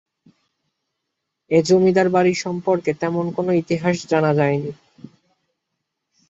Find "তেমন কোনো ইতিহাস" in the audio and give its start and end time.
3.01-3.97